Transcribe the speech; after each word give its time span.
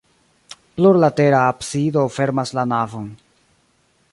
Plurlatera 0.77 1.41
absido 1.51 2.07
fermas 2.17 2.55
la 2.61 2.67
navon. 2.73 3.07